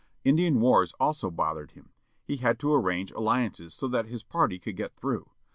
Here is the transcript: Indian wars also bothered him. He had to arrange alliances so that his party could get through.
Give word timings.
Indian 0.23 0.59
wars 0.59 0.93
also 0.99 1.29
bothered 1.29 1.73
him. 1.73 1.91
He 2.23 2.37
had 2.37 2.57
to 2.61 2.73
arrange 2.73 3.11
alliances 3.11 3.75
so 3.75 3.87
that 3.89 4.07
his 4.07 4.23
party 4.23 4.57
could 4.57 4.75
get 4.75 4.95
through. 4.95 5.29